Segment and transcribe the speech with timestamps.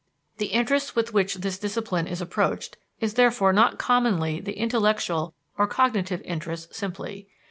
[0.39, 5.67] The interest with which this discipline is approached is therefore not commonly the intellectual or
[5.67, 7.27] cognitive interest simply.